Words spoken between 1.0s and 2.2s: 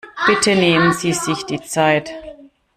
sich die Zeit.